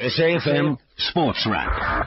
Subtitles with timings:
[0.00, 2.06] SAFM Sports Wrap.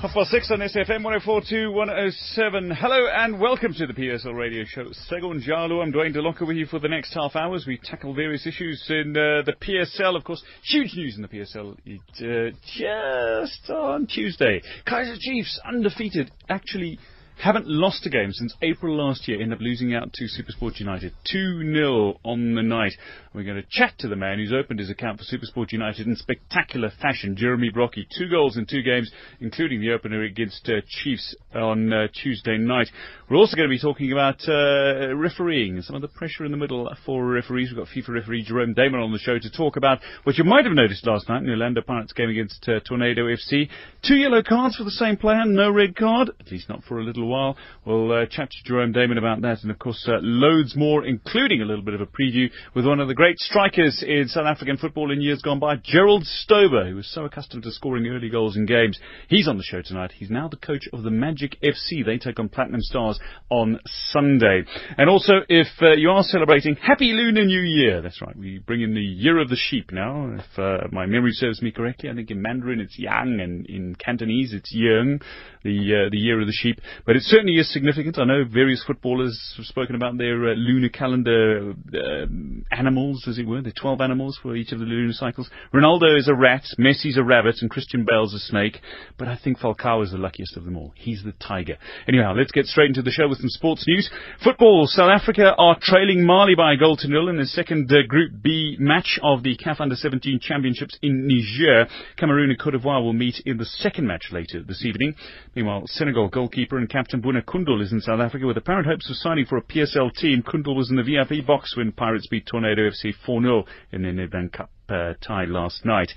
[0.00, 2.70] Half past six on SFM 104.2 107.
[2.70, 4.84] Hello and welcome to the PSL radio show.
[5.10, 7.64] Segun Jalu, I'm Dwayne DeLocca with you for the next half hours.
[7.66, 10.44] We tackle various issues in uh, the PSL, of course.
[10.62, 14.62] Huge news in the PSL it, uh, just on Tuesday.
[14.86, 17.00] Kaizer Chiefs undefeated, actually
[17.40, 21.12] haven't lost a game since April last year, end up losing out to Supersport United
[21.32, 22.92] 2-0 on the night.
[23.34, 26.16] We're going to chat to the man who's opened his account for Supersport United in
[26.16, 28.06] spectacular fashion, Jeremy Brockie.
[28.16, 32.88] Two goals in two games, including the opener against uh, Chiefs on uh, Tuesday night.
[33.30, 36.56] We're also going to be talking about uh, refereeing, some of the pressure in the
[36.56, 37.70] middle for referees.
[37.70, 40.64] We've got FIFA referee Jerome Damon on the show to talk about what you might
[40.64, 43.68] have noticed last night in the Orlando Pirates game against uh, Tornado FC.
[44.02, 47.04] Two yellow cards for the same player, no red card, at least not for a
[47.04, 47.56] little while.
[47.84, 51.62] We'll uh, chat to Jerome Damon about that and, of course, uh, loads more, including
[51.62, 54.76] a little bit of a preview with one of the great strikers in South African
[54.76, 58.56] football in years gone by, Gerald Stober, who was so accustomed to scoring early goals
[58.56, 58.98] in games.
[59.28, 60.12] He's on the show tonight.
[60.16, 62.04] He's now the coach of the Magic FC.
[62.04, 63.18] They take on Platinum Stars
[63.50, 64.64] on Sunday.
[64.96, 68.82] And also, if uh, you are celebrating Happy Lunar New Year, that's right, we bring
[68.82, 70.36] in the Year of the Sheep now.
[70.38, 73.94] If uh, my memory serves me correctly, I think in Mandarin it's Yang and in
[73.94, 75.22] Cantonese it's Yeung,
[75.64, 76.80] the, uh, the Year of the Sheep.
[77.06, 78.16] But it's certainly is significant.
[78.16, 82.26] I know various footballers have spoken about their uh, lunar calendar uh,
[82.70, 83.58] animals, as it were.
[83.58, 85.50] Are 12 animals for each of the lunar cycles.
[85.74, 88.78] Ronaldo is a rat, Messi's a rabbit, and Christian Bale's a snake.
[89.18, 90.92] But I think Falcao is the luckiest of them all.
[90.94, 91.76] He's the tiger.
[92.06, 94.08] Anyhow, let's get straight into the show with some sports news.
[94.44, 94.86] Football.
[94.86, 98.30] South Africa are trailing Mali by a goal to nil in the second uh, Group
[98.40, 101.88] B match of the CAF Under-17 Championships in Niger.
[102.16, 105.16] Cameroon and Cote d'Ivoire will meet in the second match later this evening.
[105.56, 109.16] Meanwhile, Senegal goalkeeper and captain Bouna Coundoul is in South Africa with apparent hopes of
[109.16, 110.42] signing for a PSL team.
[110.42, 114.52] Kundul was in the VIP box when Pirates beat Tornado FC 4-0 in the Nedbank
[114.52, 116.12] Cup uh, tie last night.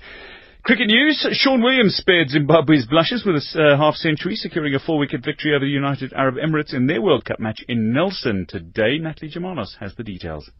[0.64, 1.26] Cricket news.
[1.32, 5.64] Sean Williams spared Zimbabwe's blushes with a uh, half century, securing a four-wicket victory over
[5.64, 8.98] the United Arab Emirates in their World Cup match in Nelson today.
[8.98, 10.50] Natalie Germanos has the details.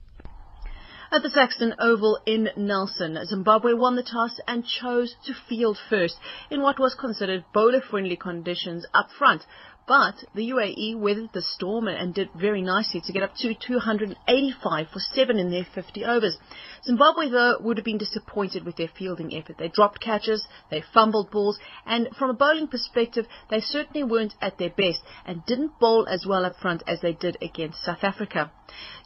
[1.13, 6.17] At the Saxton Oval in Nelson, Zimbabwe won the toss and chose to field first
[6.51, 9.43] in what was considered bowler-friendly conditions up front.
[9.87, 14.89] But the UAE weathered the storm and did very nicely to get up to 285
[14.89, 16.39] for seven in their 50 overs.
[16.85, 19.57] Zimbabwe, though, would have been disappointed with their fielding effort.
[19.57, 24.59] They dropped catches, they fumbled balls, and from a bowling perspective, they certainly weren't at
[24.59, 28.51] their best and didn't bowl as well up front as they did against South Africa.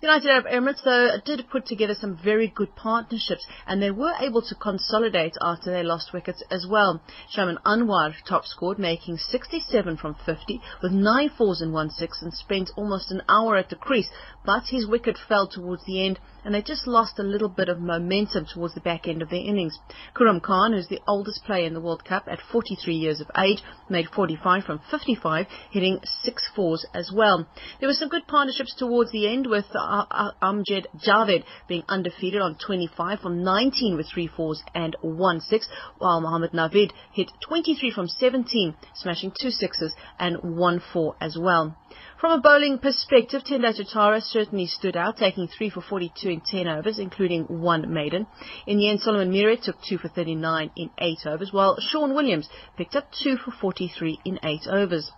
[0.01, 4.41] United Arab Emirates, though, did put together some very good partnerships and they were able
[4.43, 7.03] to consolidate after they lost wickets as well.
[7.31, 12.33] Shaiman Anwar top scored, making 67 from 50 with nine fours and one six and
[12.33, 14.09] spent almost an hour at the crease,
[14.45, 17.81] but his wicket fell towards the end and they just lost a little bit of
[17.81, 19.79] momentum towards the back end of their innings.
[20.15, 23.63] Khurram Khan, who's the oldest player in the World Cup at 43 years of age,
[23.89, 27.47] made 45 from 55, hitting six fours as well.
[27.81, 32.41] There were some good partnerships towards the end with uh, uh, Amjad Javed being undefeated
[32.41, 35.69] on 25 from 19 with three fours and one six,
[35.99, 41.77] while Mohammad Navid hit 23 from 17, smashing two sixes and one four as well.
[42.19, 46.67] From a bowling perspective, Tendai Chatara certainly stood out, taking 3 for 42 in 10
[46.67, 48.27] overs, including one maiden.
[48.67, 52.49] In the end, Solomon Mire took 2 for 39 in 8 overs, while Sean Williams
[52.77, 55.11] picked up 2 for 43 in 8 overs.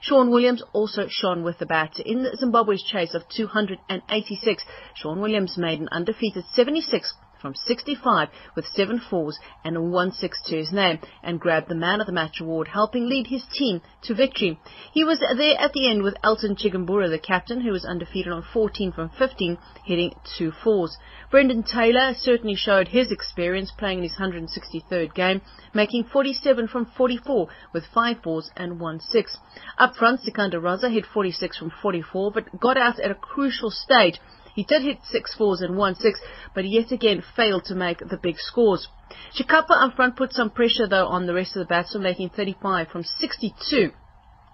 [0.00, 1.98] Sean Williams also shone with the bat.
[1.98, 8.64] In the Zimbabwe's chase of 286, Sean Williams made an undefeated 76 from 65 with
[8.74, 12.40] seven fours and one six to his name and grabbed the Man of the Match
[12.40, 14.58] award, helping lead his team to victory.
[14.94, 18.46] He was there at the end with Elton Chigumbura, the captain, who was undefeated on
[18.50, 20.96] 14 from 15, hitting two fours.
[21.30, 25.42] Brendan Taylor certainly showed his experience playing in his 163rd game,
[25.74, 29.36] making 47 from 44 with five fours and one six.
[29.76, 34.18] Up front, Sikandar Raza hit 46 from 44, but got out at a crucial stage
[34.54, 36.20] he did hit six fours and one six,
[36.54, 38.88] but yet again failed to make the big scores.
[39.36, 42.88] Chakabva up front put some pressure though on the rest of the batsmen, making 35
[42.88, 43.92] from 62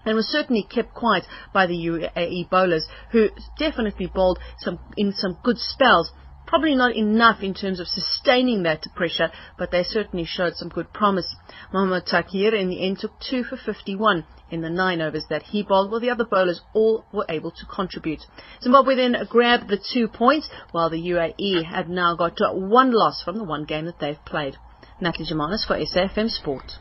[0.05, 3.29] and was certainly kept quiet by the UAE bowlers, who
[3.59, 6.11] definitely bowled some in some good spells,
[6.51, 10.91] Probably not enough in terms of sustaining that pressure, but they certainly showed some good
[10.91, 11.33] promise.
[11.71, 15.63] Mohammad Tauqir in the end took 2 for 51 in the nine overs that he
[15.63, 18.25] bowled, while the other bowlers all were able to contribute.
[18.61, 23.37] Zimbabwe then grabbed the two points, while the UAE had now got one loss from
[23.37, 24.57] the one game that they've played.
[24.99, 26.73] Natalie Germanos for SAFM Sport.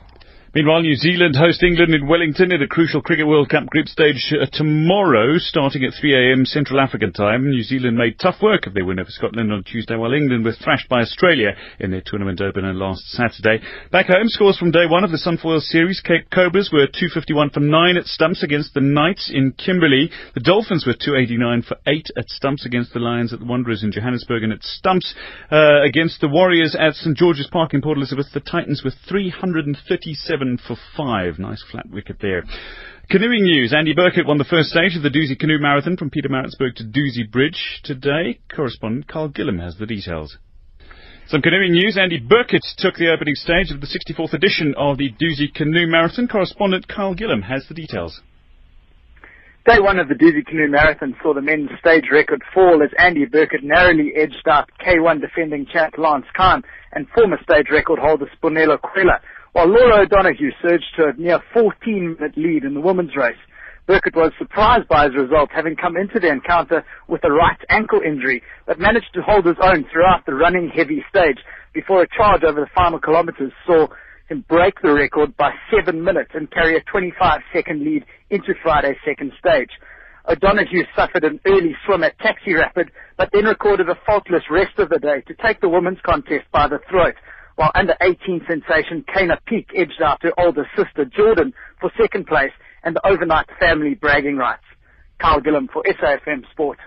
[0.53, 4.35] Meanwhile, New Zealand host England in Wellington in a crucial Cricket World Cup group stage
[4.35, 7.49] uh, tomorrow, starting at 3am Central African time.
[7.49, 10.53] New Zealand made tough work of their win over Scotland on Tuesday, while England were
[10.53, 13.63] thrashed by Australia in their tournament opener last Saturday.
[13.93, 16.01] Back home, scores from day one of the Sunfoil series.
[16.01, 20.11] Cape Cobras were 251 for 9 at stumps against the Knights in Kimberley.
[20.35, 23.93] The Dolphins were 289 for 8 at stumps against the Lions at the Wanderers in
[23.93, 25.15] Johannesburg and at stumps
[25.53, 28.27] uh, against the Warriors at St George's Park in Port Elizabeth.
[28.35, 31.39] The Titans were 337 seven for five.
[31.39, 32.45] Nice flat wicket there.
[33.11, 33.75] Canoeing news.
[33.77, 37.31] Andy Birkett won the first stage of the Dusi Canoe Marathon from Pietermaritzburg to Dusi
[37.31, 38.41] Bridge today.
[38.55, 40.37] Correspondent Carl Gillam has the details.
[41.27, 41.99] Some canoeing news.
[42.01, 46.29] Andy Birkett took the opening stage of the 64th edition of the Dusi Canoe Marathon.
[46.29, 48.21] Correspondent Carl Gillam has the details.
[49.67, 53.27] Day one of the Dusi Canoe Marathon saw the men's stage record fall as Andy
[53.27, 56.63] Birkett narrowly edged out K1 defending champ Lance Kahn
[56.93, 59.21] and former stage record holder Sbonelo Khwela
[59.53, 63.39] while Laura O'Donoghue surged to a near 14-minute lead in the women's race.
[63.87, 68.01] Birkett was surprised by his result, having come into the encounter with a right ankle
[68.07, 71.39] injury, but managed to hold his own throughout the running heavy stage
[71.75, 73.89] before a charge over the final kilometers saw
[74.29, 79.33] him break the record by seven minutes and carry a 25-second lead into Friday's second
[79.39, 79.71] stage.
[80.29, 84.89] O'Donoghue suffered an early swim at Taxi Rapid, but then recorded a faultless rest of
[84.91, 87.15] the day to take the women's contest by the throat
[87.57, 92.53] while under 18 sensation Kayna Peak edged out her older sister Jordan for second place
[92.83, 94.65] and the overnight family bragging rights.
[95.21, 96.79] Carl Gillam for SAFM Sport.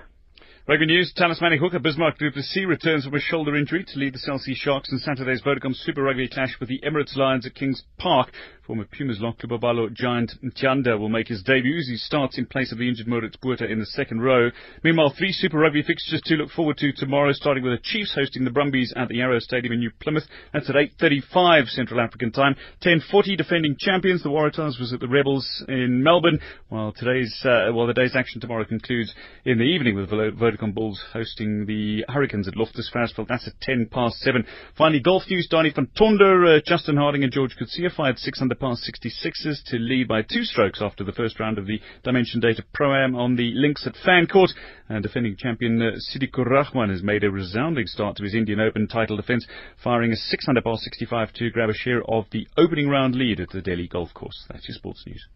[0.65, 4.19] Rugby news, talismanic hooker Bismarck du Plessis returns from a shoulder injury to lead the
[4.19, 7.83] Cell C Sharks in Saturday's Vodacom Super Rugby clash with the Emirates Lions at Kings
[7.97, 8.31] Park.
[8.65, 12.71] Former Pumas lock Babalo giant Mtyanda will make his debut as he starts in place
[12.71, 14.51] of the injured Moritz Botha in the second row.
[14.85, 18.45] Meanwhile, three Super Rugby fixtures to look forward to tomorrow, starting with the Chiefs hosting
[18.45, 20.23] the Brumbies at the Yarrow Stadium in New Plymouth.
[20.53, 22.55] That's at 8.35 Central African time.
[22.85, 26.39] 10.40 defending champions, the Waratahs at the Rebels in Melbourne,
[26.69, 29.13] while today's, uh, well, the day's action tomorrow concludes
[29.43, 33.27] in the evening with Vodacom Vodacom Bulls hosting the Hurricanes at Loftus Versfeld.
[33.27, 34.45] That's at 10 past 7.
[34.77, 35.47] Finally, golf news.
[35.49, 39.77] Danny van Tonder, uh, Justin Harding and George Coetzee fired 6 under par 66s to
[39.77, 43.51] lead by two strokes after the first round of the Dimension Data Pro-Am on the
[43.55, 44.51] links at Fancourt.
[44.89, 48.87] And defending champion uh, Siddikur Rahman has made a resounding start to his Indian Open
[48.87, 49.47] title defence,
[49.83, 53.39] firing a 6 under par 65 to grab a share of the opening round lead
[53.39, 54.45] at the Delhi Golf Course.
[54.49, 55.27] That's your sports news.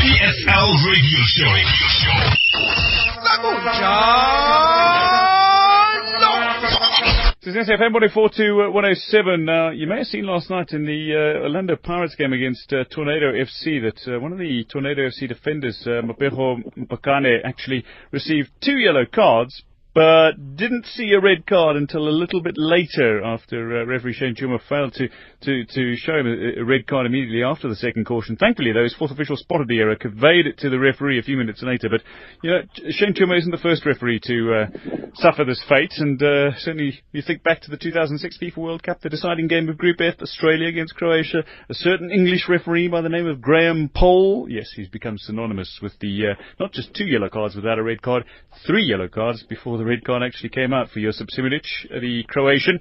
[0.00, 1.54] PSL Radio Show.
[7.42, 9.48] This is FM 104 to 107.
[9.48, 12.84] Uh, you may have seen last night in the uh, Orlando Pirates game against uh,
[12.84, 18.48] Tornado FC that uh, one of the Tornado FC defenders, uh, Mapejo Mpakane, actually received
[18.64, 19.62] two yellow cards,
[19.94, 24.36] but didn't see a red card until a little bit later after uh, referee Shane
[24.36, 25.08] Chuma failed to,
[25.42, 28.36] to, to show him a, a, red card immediately after the second caution.
[28.36, 31.36] Thankfully, though, his fourth official spotted the error, conveyed it to the referee a few
[31.36, 31.88] minutes later.
[31.90, 32.02] But,
[32.42, 32.60] you know,
[32.90, 34.66] Shane Chuma isn't the first referee to uh,
[35.14, 39.00] suffer this fate, and uh, certainly you think back to the 2006 FIFA World Cup,
[39.00, 43.08] the deciding game of Group F, Australia against Croatia, a certain English referee by the
[43.08, 44.46] name of Graham Poll.
[44.48, 48.02] Yes, he's become synonymous with the, uh, not just two yellow cards without a red
[48.02, 48.24] card,
[48.66, 52.78] three yellow cards before the red card actually came out for Josip Simic, the Croatian.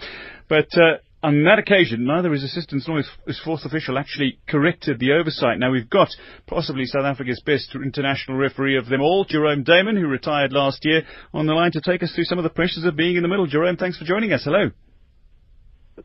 [0.48, 5.13] But uh, on that occasion, neither his assistants nor his fourth official actually corrected the
[5.13, 5.60] oversight.
[5.60, 6.10] Now we've got
[6.48, 11.04] possibly South Africa's best international referee of them all, Jerome Damon, who retired last year,
[11.34, 13.30] on the line to take us through some of the pressures of being in the
[13.30, 13.48] middle.
[13.48, 14.44] Jerome, thanks for joining us.
[14.44, 14.72] Hello.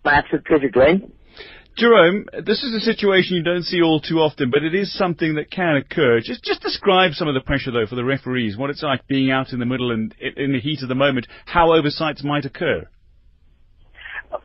[0.04, 1.10] My Dwayne.
[1.76, 5.34] Jerome, this is a situation you don't see all too often, but it is something
[5.34, 6.20] that can occur.
[6.20, 9.32] Just just describe some of the pressure, though, for the referees, what it's like being
[9.32, 12.86] out in the middle and in the heat of the moment, how oversights might occur.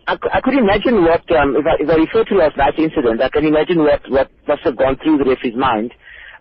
[0.08, 3.22] I, I could imagine what, um, if, I, if I refer to last night's incident,
[3.22, 5.94] I can imagine what, what must have gone through the referee's mind.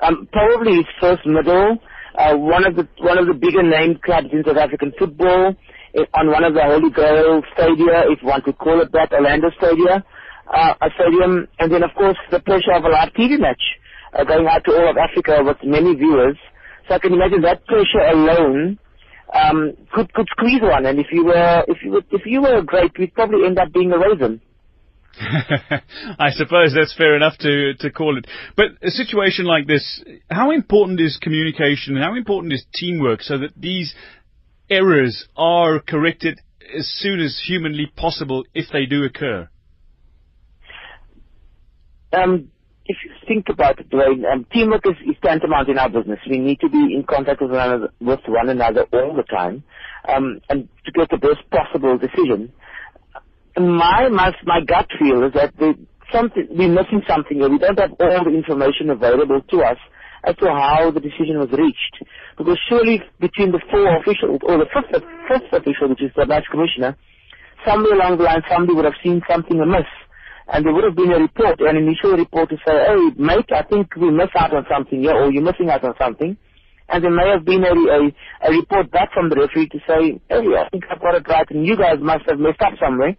[0.02, 1.76] Um, probably his first middle,
[2.16, 5.54] uh, one of the one of the bigger named clubs in South African football,
[5.94, 9.50] eh, on one of the Holy Grail stadia, if one could call it that, Orlando
[9.58, 10.02] Stadia
[10.54, 13.62] uh, stadium, and then of course the pressure of a live TV match
[14.14, 16.36] uh, going out to all of Africa with many viewers.
[16.88, 18.78] So I can imagine that pressure alone
[19.34, 20.86] um, could could squeeze one.
[20.86, 23.58] And if you were if you were, if you were a grape, you'd probably end
[23.58, 24.40] up being a raisin.
[25.20, 28.26] I suppose that's fair enough to to call it.
[28.56, 33.50] But a situation like this, how important is communication how important is teamwork so that
[33.56, 33.94] these
[34.70, 36.38] errors are corrected
[36.76, 39.48] as soon as humanly possible if they do occur?
[42.12, 42.50] Um,
[42.86, 46.18] if you think about it, Dwayne, um, teamwork is, is tantamount in our business.
[46.28, 49.62] We need to be in contact with one another, with one another all the time,
[50.08, 52.52] um, and to get the best possible decision.
[53.58, 55.52] My, my, my gut feel is that
[56.12, 57.50] something, we're missing something here.
[57.50, 59.76] We don't have all the information available to us
[60.24, 62.04] as to how the decision was reached.
[62.38, 66.44] Because surely between the four officials, or the fifth, fifth official, which is the match
[66.50, 66.96] commissioner,
[67.66, 69.86] somewhere along the line somebody would have seen something amiss.
[70.48, 73.62] And there would have been a report, an initial report to say, hey, mate, I
[73.64, 76.36] think we missed out on something here, or you're missing out on something.
[76.88, 78.00] And there may have been a, a,
[78.48, 81.46] a report back from the referee to say, hey, I think I've got it right,
[81.50, 83.16] and you guys must have messed up somewhere.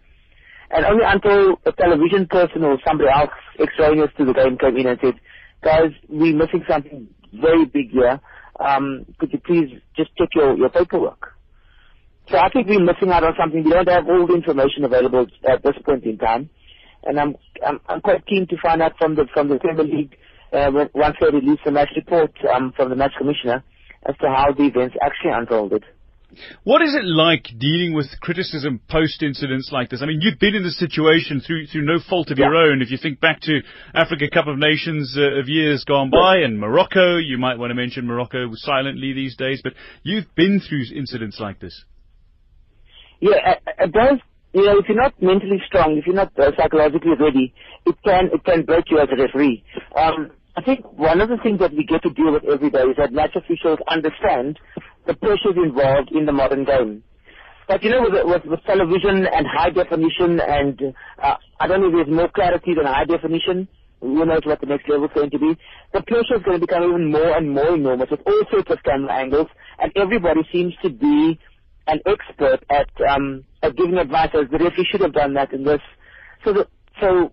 [0.72, 4.88] And only until a television person or somebody else extraneous to the game came in
[4.88, 5.16] and said,
[5.64, 8.20] guys, we're missing something very big here.
[8.60, 11.34] Um, could you please just check your, your paperwork?
[12.32, 13.64] So I think we're missing out on something.
[13.64, 16.50] We don't have all the information available at this point in time.
[17.04, 20.16] And I'm, I'm, I'm quite keen to find out from the, from the Premier League,
[20.54, 23.64] uh, when, once they release the match report, um, from the match commissioner
[24.06, 25.84] as to how the events actually unfolded.
[26.64, 30.02] What is it like dealing with criticism post incidents like this?
[30.04, 32.46] I mean, you've been in this situation through through no fault of Yeah.
[32.46, 32.84] your own.
[32.84, 33.62] If you think back to
[33.96, 37.76] Africa Cup of Nations uh, of years gone by and Morocco, you might want to
[37.76, 41.84] mention Morocco silently these days, but you've been through incidents like this.
[43.22, 44.20] Yeah, it, does.
[44.54, 47.54] You know, if you're not mentally strong, if you're not uh, psychologically ready,
[47.86, 49.64] it can it can break you as a referee.
[49.96, 52.82] Um, I think one of the things that we get to deal with every day
[52.82, 54.60] is that match officials understand
[55.06, 57.04] the pressures involved in the modern game.
[57.68, 61.88] But you know, with, with, with television and high definition, and uh, I don't know
[61.90, 63.68] if there's more clarity than high definition.
[64.02, 65.58] Who knows what the next level is going to be?
[65.94, 68.82] The pressure is going to become even more and more enormous with all sorts of
[68.84, 71.38] camera angles, and everybody seems to be
[71.86, 75.64] an expert at um, at giving advice as the referee should have done that in
[75.64, 75.82] this.
[76.46, 76.68] So the,
[77.02, 77.32] so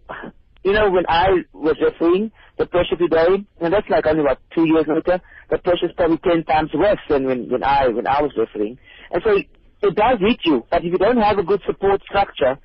[0.65, 4.67] you know when I was refereeing, the pressure today, and that's like only about two
[4.67, 8.23] years later, the pressure is probably ten times worse than when, when I when I
[8.23, 8.79] was refereeing.
[9.11, 9.37] And so
[9.83, 12.59] it does hit you, but if you don't have a good support structure,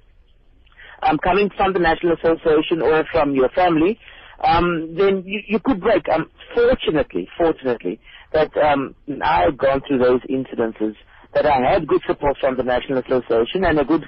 [1.04, 4.00] um, coming from the National Association or from your family,
[4.44, 6.08] um, then you, you could break.
[6.10, 8.00] Um, fortunately, fortunately,
[8.34, 10.96] that um, I have gone through those incidences,
[11.34, 14.04] that I had good support from the National Association and a good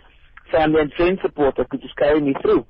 [0.52, 2.66] family and friend support that could just carry me through.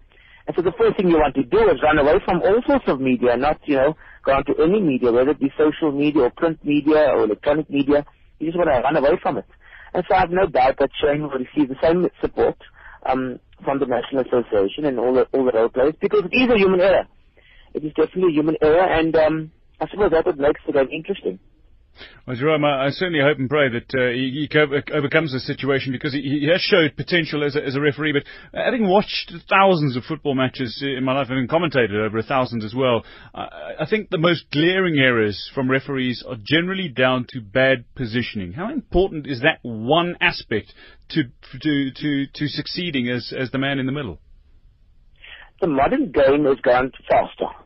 [0.45, 2.86] And so the first thing you want to do is run away from all sorts
[2.88, 3.95] of media, not, you know,
[4.25, 8.05] go onto any media, whether it be social media or print media or electronic media.
[8.39, 9.45] You just want to run away from it.
[9.93, 12.57] And so I have no doubt that Shane will receive the same support
[13.07, 16.50] um, from the National Association and all the, all the role players because it is
[16.51, 17.07] a human error.
[17.74, 20.89] It is definitely a human error and um, I suppose that's what makes the game
[20.91, 21.39] interesting.
[22.25, 25.45] Well, Jerome, I, I certainly hope and pray that uh, he, he co- overcomes this
[25.45, 28.13] situation because he, he has showed potential as a, as a referee.
[28.13, 28.23] But
[28.53, 32.73] having watched thousands of football matches in my life, having commentated over a thousand as
[32.73, 37.85] well, I, I think the most glaring errors from referees are generally down to bad
[37.95, 38.53] positioning.
[38.53, 40.73] How important is that one aspect
[41.09, 41.23] to
[41.62, 44.19] to to, to succeeding as as the man in the middle?
[45.62, 47.62] The modern game has gone faster.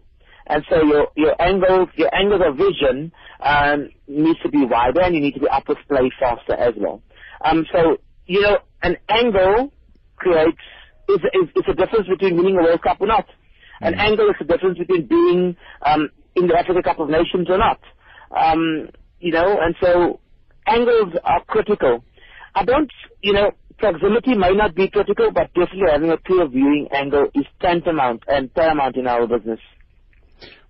[0.49, 3.11] And so your, your angles, your angles of vision,
[3.41, 7.01] um, needs to be wider and you need to be upwards play faster as well.
[7.43, 9.71] Um, so, you know, an angle
[10.15, 10.57] creates,
[11.09, 13.25] is, is, is a difference between winning a World Cup or not.
[13.79, 17.57] An angle is the difference between being, um, in the Africa Cup of Nations or
[17.57, 17.79] not.
[18.35, 18.89] Um,
[19.19, 20.19] you know, and so
[20.65, 22.03] angles are critical.
[22.55, 26.87] I don't, you know, proximity may not be critical, but definitely having a clear viewing
[26.91, 29.59] angle is tantamount and paramount in our business.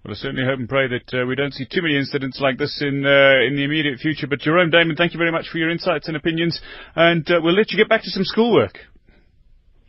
[0.07, 2.57] Well, I certainly hope and pray that uh, we don't see too many incidents like
[2.57, 4.25] this in uh, in the immediate future.
[4.25, 6.61] But Jerome Damon, thank you very much for your insights and opinions,
[6.95, 8.79] and uh, we'll let you get back to some schoolwork.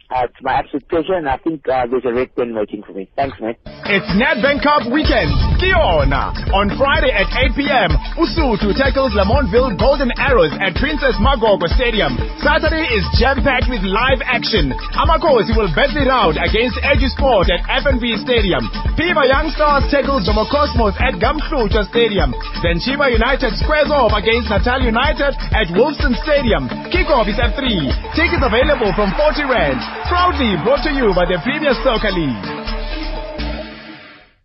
[0.09, 2.97] Uh, it's my absolute pleasure, and I think uh, there's a red pen waiting for
[2.97, 3.13] me.
[3.13, 3.61] Thanks, mate.
[3.93, 5.29] It's Nedbank Cup weekend.
[5.61, 6.33] Kiona.
[6.57, 12.17] On Friday at 8 p.m., Usutu tackles Lamontville Golden Arrows at Princess Magogo Stadium.
[12.41, 14.73] Saturday is jam-packed with live action.
[14.97, 18.65] Amakosi will battle it out against Edu Sport at FNB Stadium.
[18.97, 22.33] Piva Young Stars tackles Jomo Cosmos at Gamslucha Stadium.
[22.65, 26.65] Then Chippa United squares off against Natal United at Wolfson Stadium.
[26.89, 27.93] Kickoff is at 3.
[28.17, 29.98] Tickets available from 40 Rand.
[30.09, 32.49] Proudly brought to you by the Premier Soccer League.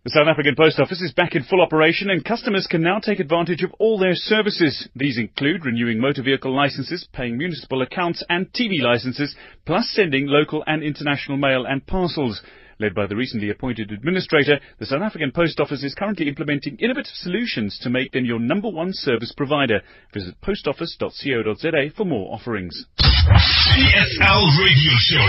[0.04, 3.18] The South African Post Office is back in full operation and customers can now take
[3.18, 4.86] advantage of all their services.
[4.94, 10.62] These include renewing motor vehicle licenses, paying municipal accounts and TV licenses, plus sending local
[10.66, 12.42] and international mail and parcels.
[12.78, 17.14] Led by the recently appointed administrator, the South African Post Office is currently implementing innovative
[17.14, 19.80] solutions to make them your number one service provider.
[20.12, 22.84] Visit postoffice.co.za for more offerings.
[23.24, 25.24] PSL Radio Show.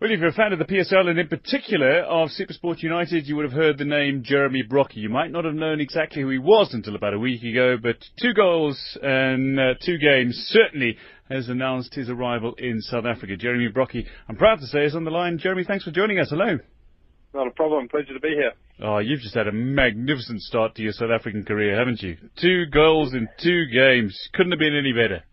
[0.00, 3.36] Well, if you're a fan of the PSL and in particular of Supersport United, you
[3.36, 4.96] would have heard the name Jeremy Brockie.
[4.96, 7.96] You might not have known exactly who he was until about a week ago, but
[8.20, 10.98] two goals and uh, two games certainly
[11.30, 13.34] has announced his arrival in South Africa.
[13.38, 15.38] Jeremy Brockie, I'm proud to say, is on the line.
[15.38, 16.28] Jeremy, thanks for joining us.
[16.28, 16.58] Hello.
[17.34, 17.88] Not a problem.
[17.88, 18.52] Pleasure to be here.
[18.80, 22.16] Oh, you've just had a magnificent start to your South African career, haven't you?
[22.40, 24.16] Two goals in two games.
[24.32, 25.24] Couldn't have been any better.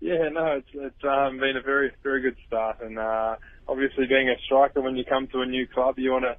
[0.00, 3.36] Yeah, no, it's it's um, been a very very good start, and uh,
[3.68, 6.36] obviously being a striker, when you come to a new club, you want to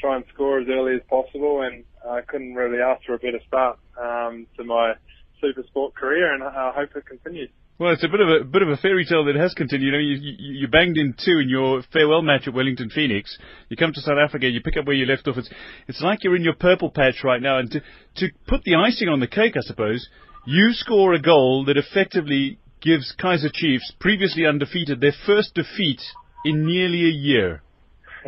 [0.00, 3.38] try and score as early as possible, and I couldn't really ask for a better
[3.46, 4.94] start um, to my
[5.40, 7.50] super sport career, and I hope it continues.
[7.76, 9.94] Well, it's a bit of a bit of a fairy tale that has continued.
[9.94, 13.36] I mean, you, you, you banged in two in your farewell match at Wellington Phoenix.
[13.68, 15.38] You come to South Africa, you pick up where you left off.
[15.38, 15.50] It's
[15.88, 17.58] it's like you're in your purple patch right now.
[17.58, 17.80] And to
[18.18, 20.08] to put the icing on the cake, I suppose,
[20.46, 26.00] you score a goal that effectively gives Kaizer Chiefs, previously undefeated, their first defeat
[26.44, 27.62] in nearly a year.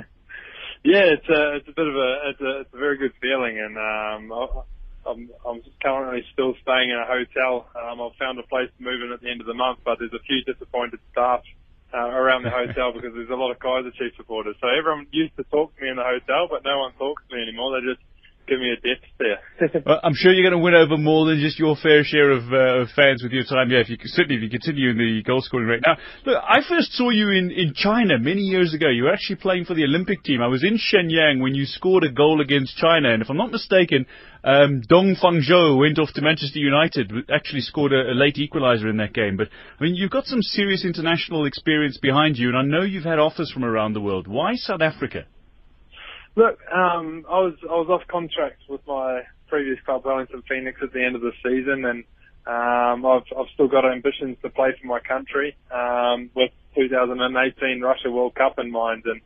[0.85, 3.61] yeah, it's a it's a bit of a it's a, it's a very good feeling,
[3.61, 4.65] and um,
[5.07, 7.71] I'm I'm currently still staying in a hotel.
[7.79, 9.99] Um, I've found a place to move in at the end of the month, but
[9.99, 11.41] there's a few disappointed staff
[11.95, 14.57] uh, around the hotel because there's a lot of Kaizer Chiefs supporters.
[14.61, 17.37] So everyone used to talk to me in the hotel, but no one talks to
[17.37, 17.79] me anymore.
[17.79, 18.03] They just
[18.47, 18.79] give me a
[19.87, 22.45] well, I'm sure you're going to win over more than just your fair share of,
[22.53, 23.71] uh, fans with your time.
[23.71, 25.83] Yeah, if you certainly if you continue in the goal scoring rate.
[25.87, 28.89] Now, look, I first saw you in in China many years ago.
[28.89, 30.43] You were actually playing for the Olympic team.
[30.43, 33.51] I was in Shenyang when you scored a goal against China, and if I'm not
[33.51, 34.07] mistaken,
[34.45, 38.99] um, Dong Fangzhou went off to Manchester United, actually scored a, a late equaliser in
[38.99, 39.37] that game.
[39.37, 39.49] But
[39.79, 43.19] I mean, you've got some serious international experience behind you, and I know you've had
[43.19, 44.29] offers from around the world.
[44.29, 45.25] Why South Africa?
[46.37, 50.93] Look, um, I was I was off contract with my previous club, Wellington Phoenix, at
[50.93, 52.05] the end of the season, and
[52.47, 58.11] um, I've I've still got ambitions to play for my country um, with 2018 Russia
[58.11, 59.23] World Cup in mind, and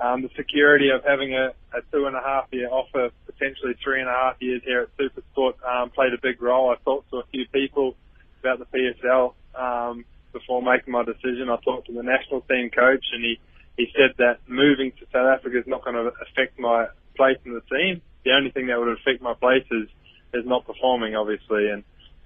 [0.00, 4.00] um, the security of having a, a two and a half year offer, potentially three
[4.00, 6.70] and a half years here at Supersport, um, played a big role.
[6.70, 7.94] I talked to a few people
[8.40, 11.50] about the PSL um, before making my decision.
[11.50, 13.38] I talked to the national team coach, and he
[13.78, 17.54] he said that moving to South Africa is not going to affect my place in
[17.54, 18.02] the team.
[18.24, 19.88] The only thing that would affect my place is,
[20.34, 21.70] is not performing, obviously.
[21.70, 21.84] And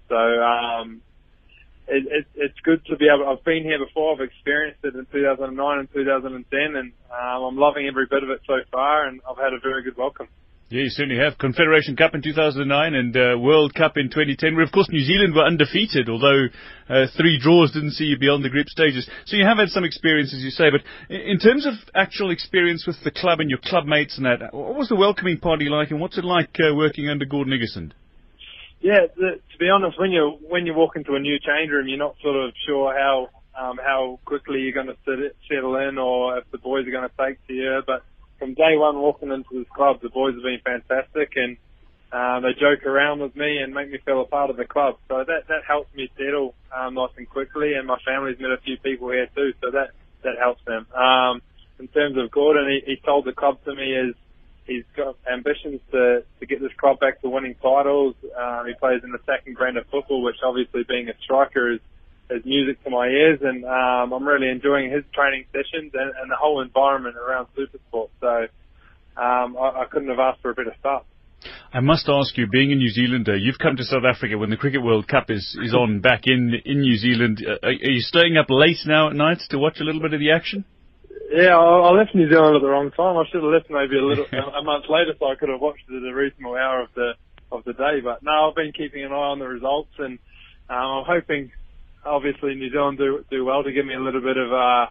[0.09, 1.03] so, um,
[1.87, 5.07] it, it, it's good to be able, I've been here before, I've experienced it in
[5.13, 9.37] 2009 and 2010 and, um, I'm loving every bit of it so far and I've
[9.37, 10.29] had a very good welcome.
[10.73, 11.37] Yeah, you certainly have.
[11.37, 15.35] Confederation Cup in 2009 and uh, World Cup in 2010, where of course New Zealand
[15.35, 16.49] were undefeated, although
[16.89, 19.07] uh, three draws didn't see you beyond the group stages.
[19.27, 20.71] So you have had some experience, as you say.
[20.73, 20.81] But
[21.15, 24.75] in terms of actual experience with the club and your club mates and that, what
[24.75, 27.93] was the welcoming party like, and what's it like uh, working under Gordon Igesund?
[28.81, 31.87] Yeah, the, to be honest, when you when you walk into a new change room,
[31.87, 33.29] you're not sort of sure how
[33.61, 34.97] um, how quickly you're going to
[35.51, 38.05] settle in, or if the boys are going to take to you, but
[38.43, 41.57] from day one walking into this club, the boys have been fantastic and
[42.11, 44.97] um, they joke around with me and make me feel a part of the club.
[45.07, 47.75] So that that helps me settle um, nice and quickly.
[47.75, 50.89] And my family's met a few people here too, so that that helps them.
[50.93, 51.41] Um,
[51.79, 54.17] in terms of Gordon, he, he told the club to me is
[54.67, 58.17] he's got ambitions to to get this club back to winning titles.
[58.37, 61.81] Um, he plays in the second brand of football, which obviously being a striker is
[62.31, 66.31] is music to my ears, and um, I'm really enjoying his training sessions and, and
[66.31, 68.09] the whole environment around Supersport.
[68.21, 68.47] So
[69.21, 71.05] um, I, I couldn't have asked for a better start.
[71.73, 74.57] I must ask you, being a New Zealander, you've come to South Africa when the
[74.57, 77.45] Cricket World Cup is, is on back in in New Zealand.
[77.45, 80.21] Uh, are you staying up late now at night to watch a little bit of
[80.21, 80.65] the action?
[81.33, 83.17] Yeah, I, I left New Zealand at the wrong time.
[83.17, 85.85] I should have left maybe a little a month later, so I could have watched
[85.89, 87.13] it at a reasonable hour of the
[87.51, 88.01] of the day.
[88.05, 90.19] But no, I've been keeping an eye on the results, and
[90.69, 91.51] um, I'm hoping
[92.05, 94.87] obviously New Zealand do do well to give me a little bit of uh,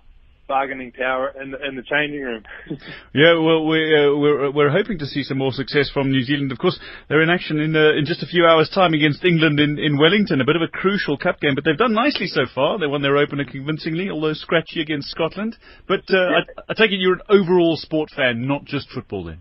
[0.47, 2.43] bargaining power in the, in the changing room.
[3.13, 6.51] yeah, well, we're, uh, we're we're hoping to see some more success from New Zealand.
[6.51, 9.59] Of course, they're in action in uh, in just a few hours' time against England
[9.59, 10.41] in, in Wellington.
[10.41, 12.79] A bit of a crucial cup game, but they've done nicely so far.
[12.79, 15.55] They won their opener convincingly, although scratchy against Scotland.
[15.87, 16.43] But uh, yeah.
[16.67, 19.39] I, I take it you're an overall sport fan, not just football, then.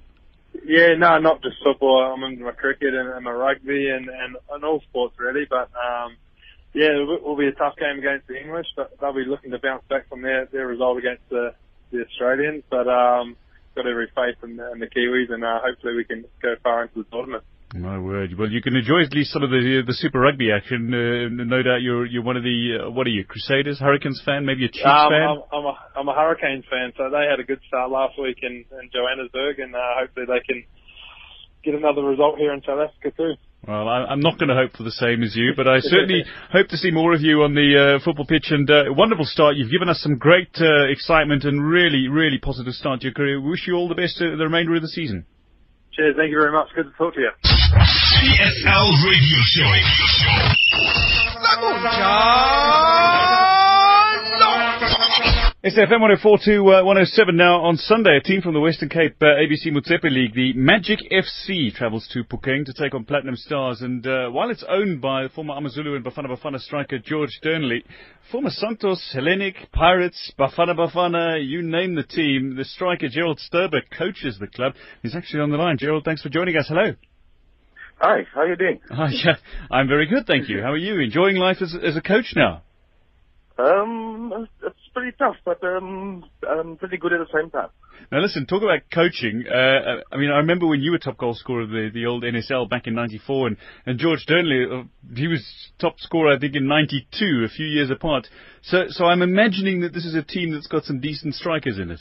[0.65, 2.13] Yeah, no, not just football.
[2.15, 5.47] I'm into my cricket and, and my rugby and, and, and all sports really.
[5.49, 6.17] But um,
[6.73, 9.59] yeah, it will be a tough game against the English, but they'll be looking to
[9.59, 11.55] bounce back from their, their result against the,
[11.91, 12.63] the Australians.
[12.71, 13.37] But um,
[13.75, 16.83] got every faith in the, in the Kiwis, and uh, hopefully we can go far
[16.83, 17.45] into the tournament.
[17.75, 18.37] My word!
[18.37, 20.91] Well, you can enjoy at least some of the the Super Rugby action.
[20.91, 24.45] Uh, no doubt, you're you're one of the uh, what are you Crusaders, Hurricanes fan,
[24.45, 25.23] maybe a Chiefs um, fan.
[25.23, 28.39] I'm, I'm a I'm a Hurricanes fan, so they had a good start last week
[28.43, 30.65] in, in Johannesburg, and uh, hopefully they can
[31.63, 33.35] get another result here in South Africa too.
[33.67, 36.25] Well, I, I'm not going to hope for the same as you, but I certainly
[36.53, 38.49] hope to see more of you on the uh, football pitch.
[38.51, 39.57] And uh, wonderful start.
[39.57, 43.41] You've given us some great uh, excitement and really, really positive start to your career.
[43.41, 45.27] We wish you all the best uh, the remainder of the season.
[45.93, 46.17] Cheers.
[46.17, 46.69] Thank you very much.
[46.75, 47.31] Good to talk to you.
[47.45, 49.71] PSL Radio Show.
[55.63, 58.17] SFM 104 uh, 107 now on Sunday.
[58.17, 62.25] A team from the Western Cape uh, ABC Motsepe League, the Magic FC, travels to
[62.25, 63.83] Phokeng to take on Platinum Stars.
[63.83, 67.85] And uh, while it's owned by former Amazulu and Bafana Bafana striker George Dearnley,
[68.33, 74.39] former Santos, Hellenic, Pirates, Bafana Bafana, you name the team, the striker Gerald Stober coaches
[74.41, 74.73] the club.
[75.03, 75.77] He's actually on the line.
[75.77, 76.69] Gerald, thanks for joining us.
[76.69, 76.95] Hello.
[77.99, 78.81] Hi, how are you doing?
[78.89, 79.35] Hi, yeah,
[79.71, 80.63] I'm very good, thank you.
[80.63, 81.01] How are you?
[81.01, 82.63] Enjoying life as, as a coach now?
[83.61, 84.60] Um, it's
[85.01, 87.69] pretty tough, but um, um, pretty good at the same time.
[88.13, 89.45] Now listen, talk about coaching.
[89.49, 92.23] Uh, I mean, I remember when you were top goal scorer of the, the old
[92.23, 94.85] NSL back in '94, and, and George Dearnley, uh,
[95.15, 95.43] he was
[95.79, 98.29] top scorer I think in '92, a few years apart.
[98.63, 101.91] So, so I'm imagining that this is a team that's got some decent strikers in
[101.91, 102.01] it.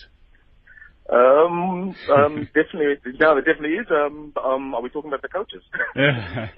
[1.12, 3.88] Um, um, definitely, no, it definitely is.
[3.89, 5.63] Um, um, are we talking about the coaches?
[5.95, 6.49] Yeah.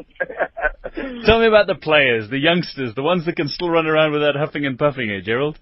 [1.26, 4.36] Tell me about the players, the youngsters, the ones that can still run around without
[4.36, 5.58] huffing and puffing, eh, Gerald?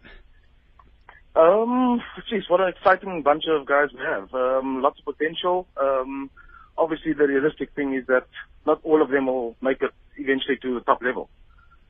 [1.35, 4.33] Um, geez, what an exciting bunch of guys we have.
[4.33, 5.67] Um, lots of potential.
[5.79, 6.29] Um,
[6.77, 8.25] obviously, the realistic thing is that
[8.65, 11.29] not all of them will make it eventually to the top level,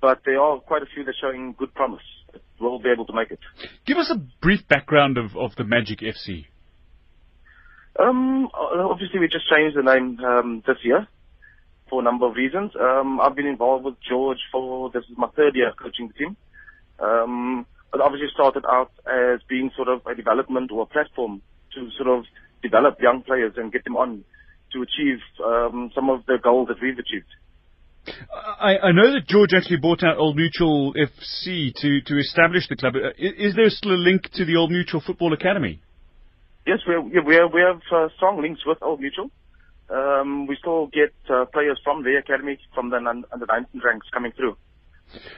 [0.01, 2.03] but there are quite a few that are showing good promise.
[2.59, 3.39] Will be able to make it.
[3.85, 6.45] Give us a brief background of, of the Magic FC.
[7.97, 11.07] Um, obviously, we just changed the name um, this year
[11.89, 12.71] for a number of reasons.
[12.79, 16.37] Um, I've been involved with George for this is my third year coaching the team.
[16.99, 21.41] Um, it obviously started out as being sort of a development or a platform
[21.73, 22.25] to sort of
[22.61, 24.23] develop young players and get them on
[24.73, 27.29] to achieve um, some of the goals that we've achieved.
[28.59, 32.75] I, I, know that George actually bought out Old Mutual FC to, to establish the
[32.75, 32.95] club.
[33.17, 35.81] Is, is there still a link to the Old Mutual Football Academy?
[36.65, 39.31] Yes, we we have, we have uh, strong links with Old Mutual.
[39.89, 44.31] Um, we still get uh, players from the academy, from the under 19 ranks coming
[44.33, 44.55] through.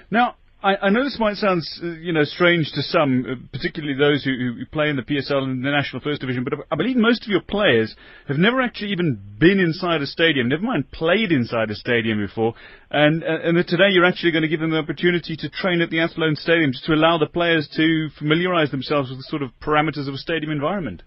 [0.10, 3.98] Now, I, I know this might sound, uh, you know, strange to some, uh, particularly
[3.98, 6.98] those who, who, play in the PSL and the National First Division, but I believe
[6.98, 7.96] most of your players
[8.28, 12.54] have never actually even been inside a stadium, never mind played inside a stadium before,
[12.92, 15.90] and, uh, and today you're actually going to give them the opportunity to train at
[15.90, 19.50] the Athlone Stadium just to allow the players to familiarise themselves with the sort of
[19.62, 21.02] parameters of a stadium environment.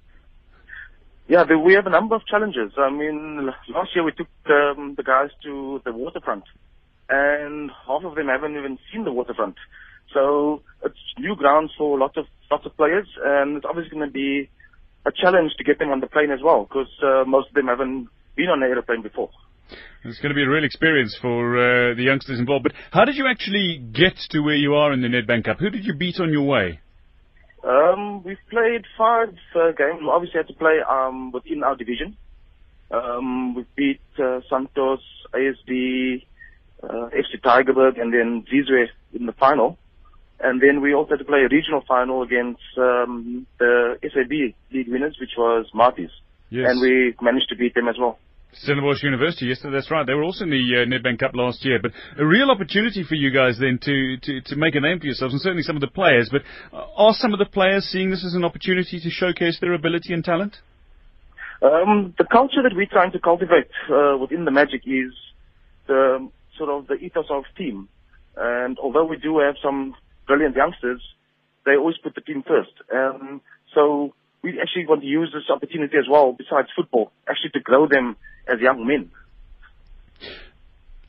[1.29, 2.73] Yeah, we have a number of challenges.
[2.77, 6.45] I mean, last year we took um, the guys to the waterfront,
[7.09, 9.57] and half of them haven't even seen the waterfront.
[10.12, 14.12] So it's new grounds for lots of lots of players, and it's obviously going to
[14.12, 14.49] be
[15.07, 17.67] a challenge to get them on the plane as well, because uh, most of them
[17.67, 19.31] haven't been on an aeroplane before.
[20.05, 22.64] It's going to be a real experience for uh, the youngsters involved.
[22.64, 25.59] But how did you actually get to where you are in the Nedbank Cup?
[25.59, 26.81] Who did you beat on your way?
[27.67, 30.01] Um, we've played five uh, games.
[30.03, 32.17] We obviously had to play um, within our division.
[32.90, 35.01] Um, we beat uh, Santos,
[35.33, 36.23] ASD,
[36.88, 39.79] uh, FC Tygerberg, and then Zizwe in the final.
[40.40, 44.88] And then we also had to play a regional final against um, the SAB league
[44.88, 46.11] winners, which was Maties.
[46.51, 46.66] Yes.
[46.70, 48.18] And we managed to beat them as well.
[48.53, 50.07] Stellenbosch University, yes, that's right.
[50.07, 51.81] They were also in the uh, Nedbank Cup last year.
[51.83, 55.07] But a real opportunity for you guys then to, to, to make a name for
[55.07, 56.31] yourselves, and certainly some of the players.
[56.31, 56.42] But
[56.73, 60.12] uh, are some of the players seeing this as an opportunity to showcase their ability
[60.12, 60.57] and talent?
[61.62, 65.12] Um, the culture that we're trying to cultivate uh, within the Magic is
[65.87, 67.88] the sort of the ethos of team.
[68.37, 69.95] And although we do have some
[70.27, 71.01] brilliant youngsters,
[71.64, 72.73] they always put the team first.
[72.93, 73.40] Um,
[73.75, 77.88] so we actually want to use this opportunity as well, besides football, actually to grow
[77.88, 79.11] them as young men.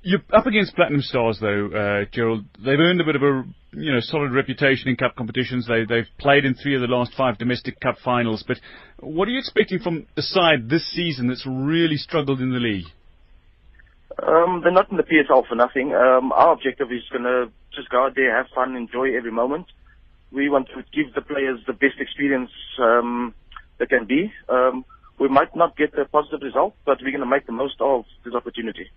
[0.02, 2.46] You're up against Platinum Stars, though, uh, Gerald.
[2.64, 5.68] They've earned a bit of a you know solid reputation in cup competitions.
[5.68, 8.44] They, they've played in three of the last five domestic cup finals.
[8.48, 8.58] But
[9.00, 12.86] what are you expecting from the side this season that's really struggled in the league?
[14.22, 15.94] Um, they're not in the PSL for nothing.
[15.94, 19.68] Um, our objective is going to just go out there, have fun, enjoy every moment.
[20.32, 23.34] We want to give the players the best experience um,
[23.80, 24.32] they can be.
[24.50, 24.86] Um,
[25.20, 28.06] we might not get a positive result, but we're going to make the most of
[28.24, 28.90] this opportunity.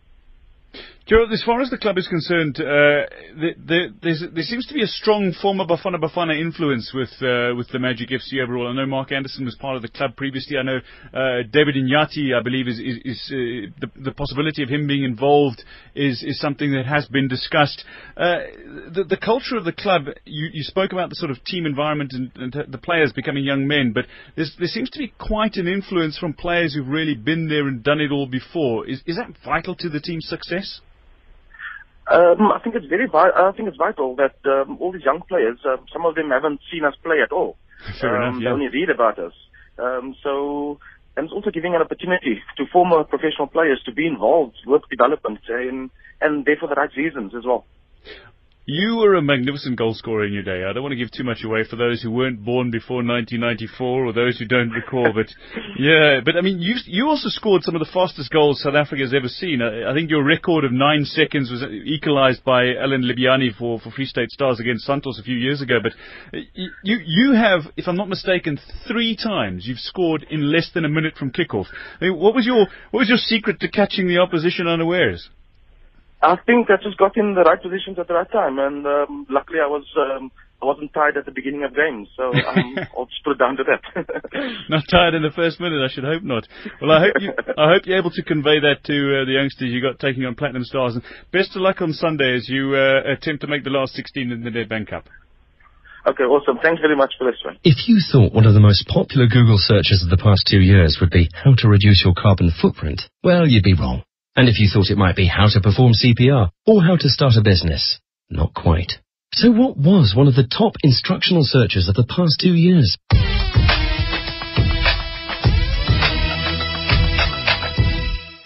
[1.08, 4.82] Gerald, as far as the club is concerned, uh, the, the, there seems to be
[4.82, 8.68] a strong former Bafana Bafana influence with uh, with the Magic FC overall.
[8.68, 10.58] I know Mark Anderson was part of the club previously.
[10.58, 10.80] I know
[11.14, 15.02] uh, David Inyati, I believe, is, is, is uh, the, the, possibility of him being
[15.02, 17.82] involved is, is something that has been discussed.
[18.14, 18.44] Uh,
[18.92, 22.30] the, culture of the club, you, you, spoke about the sort of team environment and,
[22.36, 24.04] and the players becoming young men, but
[24.36, 28.00] there seems to be quite an influence from players who've really been there and done
[28.00, 28.86] it all before.
[28.86, 30.67] Is, is that vital to the team's success?
[32.10, 35.58] Um, I think it's very I think it's vital that um, all these young players,
[35.64, 37.56] uh, some of them haven't seen us play at all.
[38.00, 38.48] Fair um, enough, yeah.
[38.48, 39.34] They only read about us.
[39.78, 40.78] Um, so,
[41.16, 45.40] and it's also giving an opportunity to former professional players to be involved with development
[45.48, 45.90] and,
[46.20, 47.66] and there for the right reasons as well.
[48.70, 50.62] You were a magnificent goal scorer in your day.
[50.68, 54.04] I don't want to give too much away for those who weren't born before 1994
[54.04, 55.10] or those who don't recall.
[55.14, 55.28] But
[55.78, 59.00] yeah, but I mean, you you also scored some of the fastest goals South Africa
[59.04, 59.62] has ever seen.
[59.62, 63.90] I, I think your record of nine seconds was equalised by Alan Libiani for for
[63.90, 65.78] Free State Stars against Santos a few years ago.
[65.82, 65.92] But
[66.52, 70.90] you you have, if I'm not mistaken, three times you've scored in less than a
[70.90, 71.68] minute from kickoff.
[72.02, 75.30] I mean, what was your what was your secret to catching the opposition unawares?
[76.20, 79.26] I think I just got in the right positions at the right time, and um,
[79.30, 83.06] luckily I was um, I wasn't tired at the beginning of games, so um, I'll
[83.12, 83.82] just put it down to that.
[84.68, 86.48] not tired in the first minute, I should hope not.
[86.82, 89.70] Well, I hope you I hope you're able to convey that to uh, the youngsters
[89.70, 93.06] you got taking on Platinum Stars, and best of luck on Sunday as you uh,
[93.06, 95.06] attempt to make the last 16 in the Nedbank Cup.
[96.06, 96.58] Okay, awesome.
[96.62, 97.58] Thanks very much for this one.
[97.62, 100.98] If you thought one of the most popular Google searches of the past two years
[101.00, 104.02] would be how to reduce your carbon footprint, well, you'd be wrong.
[104.38, 107.32] And if you thought it might be how to perform CPR or how to start
[107.36, 107.98] a business,
[108.30, 108.92] not quite.
[109.32, 112.96] So what was one of the top instructional searches of the past two years?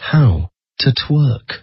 [0.01, 1.61] How to twerk.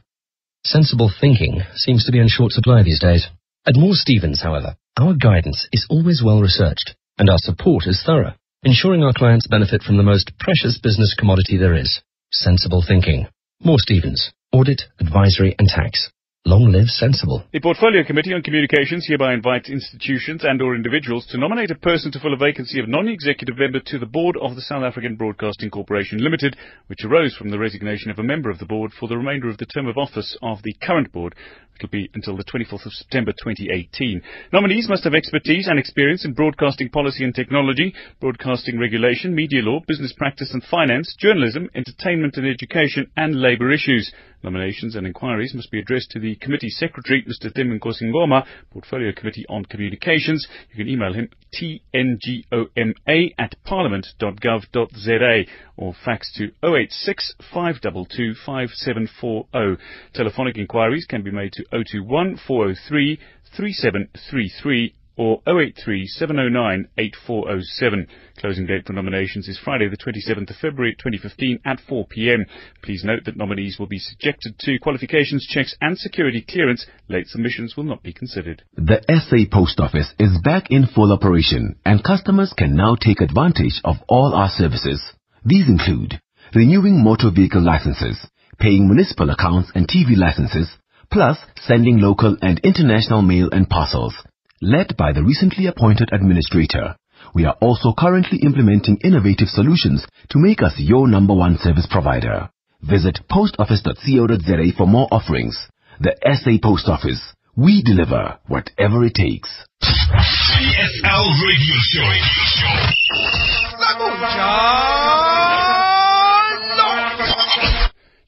[0.64, 3.28] Sensible thinking seems to be in short supply these days.
[3.66, 8.36] At Moore Stephens, however, our guidance is always well researched and our support is thorough,
[8.62, 13.26] ensuring our clients benefit from the most precious business commodity there is, sensible thinking.
[13.62, 16.10] Moore Stephens, Audit, Advisory and Tax.
[16.46, 17.44] Long live sensible.
[17.52, 22.10] The Portfolio Committee on Communications hereby invites institutions and or individuals to nominate a person
[22.14, 25.70] to fill a vacancy of non-executive member to the board of the South African Broadcasting
[25.70, 26.56] Corporation Limited,
[26.88, 29.58] which arose from the resignation of a member of the board for the remainder of
[29.58, 31.36] the term of office of the current board,
[31.80, 34.22] It'll be until the 24th of September 2018.
[34.52, 39.80] Nominees must have expertise and experience in broadcasting policy and technology, broadcasting regulation, media law,
[39.88, 44.12] business practice and finance, journalism, entertainment and education, and labour issues.
[44.44, 47.54] Nominations and inquiries must be addressed to the committee secretary, Mr.
[47.54, 50.48] Tim Nkosingoma, Portfolio Committee on Communications.
[50.72, 55.46] You can email him tngoma at parliament.gov.za
[55.80, 59.82] or fax to 086 522 5740.
[60.14, 63.18] Telephonic inquiries can be made to 021 403
[63.56, 68.08] 3733 or 083 709 8407.
[68.40, 72.46] Closing date for nominations is Friday the 27th of February 2015 at 4 p.m.
[72.84, 76.86] Please note that nominees will be subjected to qualifications checks and security clearance.
[77.08, 78.64] Late submissions will not be considered.
[78.76, 83.82] The SA Post Office is back in full operation and customers can now take advantage
[83.84, 85.02] of all our services.
[85.46, 86.20] These include
[86.54, 88.18] renewing motor vehicle licenses,
[88.58, 90.70] paying municipal accounts and TV licenses,
[91.12, 94.16] plus sending local and international mail and parcels.
[94.62, 96.96] Led by the recently appointed administrator,
[97.34, 102.50] we are also currently implementing innovative solutions to make us your number one service provider.
[102.82, 105.68] Visit postoffice.co.za for more offerings.
[106.00, 107.22] The SA Post Office.
[107.56, 109.50] We deliver whatever it takes.
[109.84, 113.69] PSL Radio Show.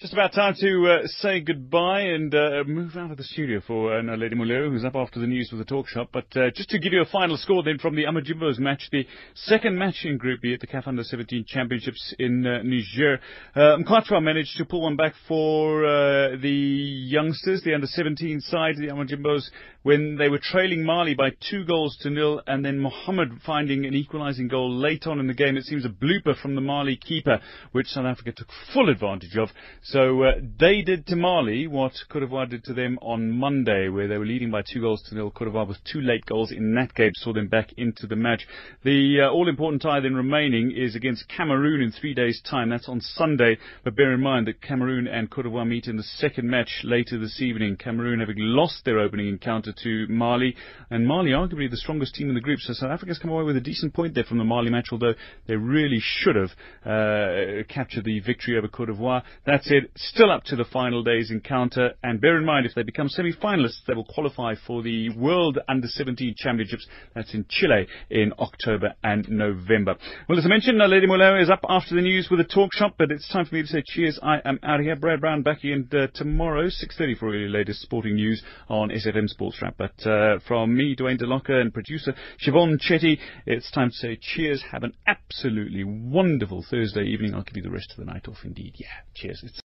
[0.02, 4.00] Just about time to uh, say goodbye and uh, move out of the studio for
[4.00, 6.10] uh, Lady Mulero, who's up after the news with the talk shop.
[6.12, 9.06] But uh, just to give you a final score then from the Amajimbos match, the
[9.36, 13.20] second match in Group B at the CAF Under 17 Championships in uh, Niger.
[13.56, 18.78] Uh, Mkatwa managed to pull one back for uh, the youngsters, the Under 17 side,
[18.78, 19.44] the Amajimbos,
[19.84, 23.96] when they were trailing Mali by two goals to nil, and then Mohammed finding an
[23.96, 25.58] equalising goal late on in the game.
[25.58, 27.40] It seems a blooper from the Mali keeper,
[27.72, 29.50] which South Africa took full advantage of.
[29.82, 34.08] So uh, they did to Mali what Cote d'Ivoire did to them on Monday, where
[34.08, 35.32] they were leading by two goals to nil.
[35.32, 38.46] Cote d'Ivoire with two late goals in that game saw them back into the match.
[38.84, 42.70] The uh, all-important tie then remaining is against Cameroon in three days' time.
[42.70, 46.04] That's on Sunday, but bear in mind that Cameroon and Cote d'Ivoire meet in the
[46.04, 47.78] second match later this evening.
[47.78, 50.56] Cameroon having lost their opening encounter to Mali.
[50.90, 52.60] And Mali, arguably the strongest team in the group.
[52.60, 55.14] So South Africa's come away with a decent point there from the Mali match, although
[55.48, 56.52] they really should have
[56.86, 59.24] uh, captured the victory over Cote d'Ivoire.
[59.46, 59.92] That's it.
[59.96, 61.92] Still up to the final day's encounter.
[62.04, 66.36] And bear in mind, if they become semi-finalists, they will qualify for the World Under-17
[66.36, 66.88] Championships.
[67.16, 69.96] That's in Chile in October and November.
[70.28, 72.96] Well, as I mentioned, Lady Molero is up after the news with a talk shop,
[72.98, 74.20] but it's time for me to say cheers.
[74.22, 74.96] I am out of here.
[74.96, 79.61] Brad Brown back in uh, tomorrow, 6.30 for your latest sporting news on SFM Sports
[79.62, 79.76] Wrap.
[79.78, 82.14] But uh, from me, Dwayne DeLocca, and producer
[82.46, 84.64] Siobhan Chetty, it's time to say cheers.
[84.72, 87.34] Have an absolutely wonderful Thursday evening.
[87.34, 88.76] I'll give you the rest of the night off indeed.
[88.78, 89.42] Yeah, cheers.
[89.44, 89.62] It's